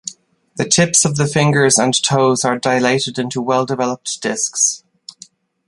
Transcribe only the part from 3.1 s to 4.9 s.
into well-developed disks.